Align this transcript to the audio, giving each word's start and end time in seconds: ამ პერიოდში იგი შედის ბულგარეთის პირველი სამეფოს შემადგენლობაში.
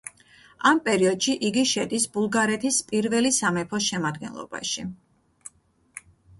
ამ 0.69 0.79
პერიოდში 0.87 1.35
იგი 1.49 1.65
შედის 1.73 2.07
ბულგარეთის 2.15 2.81
პირველი 2.89 3.35
სამეფოს 3.39 3.93
შემადგენლობაში. 3.93 4.91